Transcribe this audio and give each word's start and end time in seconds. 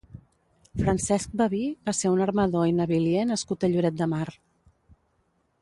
Francesc 0.79 1.35
Baví 1.41 1.59
va 1.89 1.95
ser 1.99 2.13
un 2.15 2.25
armador 2.27 2.65
i 2.71 2.75
navilier 2.81 3.29
nascut 3.35 3.69
a 3.69 3.73
Lloret 3.75 4.03
de 4.03 4.09
Mar. 4.15 4.27